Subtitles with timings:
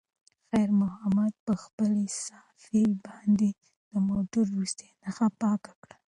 [0.49, 3.49] خیر محمد په خپلې صافې باندې
[3.89, 5.95] د موټر وروستۍ نښه پاکه کړه.